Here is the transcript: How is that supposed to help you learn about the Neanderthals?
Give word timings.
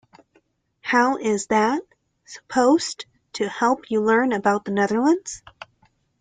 How 0.81 1.17
is 1.17 1.45
that 1.51 1.83
supposed 2.25 3.05
to 3.33 3.47
help 3.47 3.91
you 3.91 4.01
learn 4.01 4.33
about 4.33 4.65
the 4.65 4.71
Neanderthals? 4.71 5.43